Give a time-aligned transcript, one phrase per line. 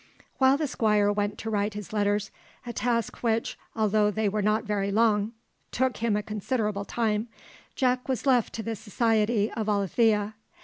[0.39, 2.31] While the Squire went to write his letters
[2.65, 5.33] a task which, although they were not very long,
[5.71, 7.27] took him a considerable time
[7.75, 10.33] Jack was left to the society of Alethea.